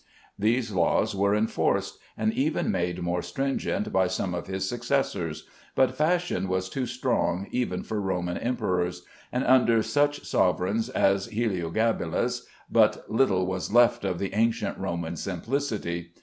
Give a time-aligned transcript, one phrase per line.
[0.39, 5.93] These laws were enforced and even made more stringent by some of his successors, but
[5.93, 13.03] fashion was too strong even for Roman emperors; and under such sovereigns as Heliogabalus, but
[13.11, 16.13] little was left of the ancient Roman simplicity.